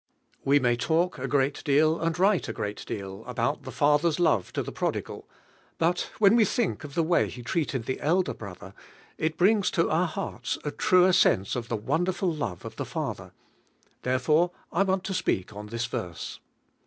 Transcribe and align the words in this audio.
u, 0.47 0.59
may 0.59 0.75
tali 0.75 1.11
a 1.19 1.27
greaJ 1.27 1.63
Seal, 1.63 1.99
and 2.01 2.17
write 2.17 2.47
a 2.47 2.53
great 2.53 2.83
deal, 2.87 3.23
about 3.25 3.61
the 3.61 3.71
father's 3.71 4.19
love 4.19 4.51
te 4.51 4.63
the 4.63 4.71
prodigal, 4.71 5.29
but 5.77 6.09
when 6.17 6.35
we 6.35 6.43
think 6.43 6.83
of 6.83 6.95
the 6.95 7.03
way 7.03 7.29
he 7.29 7.43
treated 7.43 7.85
the 7.85 7.99
elder 8.01 8.33
brother, 8.33 8.73
it 9.19 9.37
brings 9.37 9.77
lo 9.77 9.91
our 9.91 10.07
hearts 10.07 10.57
a 10.63 10.71
truer 10.71 11.13
sense 11.13 11.55
of 11.55 11.67
the 11.67 11.77
wonderful 11.77 12.33
love 12.33 12.65
of 12.65 12.77
the 12.77 12.83
father; 12.83 13.31
therefore 14.01 14.49
I 14.71 14.81
waul 14.81 14.97
t» 15.03 15.13
speal; 15.13 15.45
on 15.51 15.67
Ibis 15.67 15.85
verse. 15.85 16.39